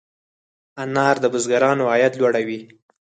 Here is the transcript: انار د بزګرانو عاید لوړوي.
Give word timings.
انار 0.83 1.15
د 1.23 1.25
بزګرانو 1.33 1.83
عاید 1.91 2.13
لوړوي. 2.19 2.59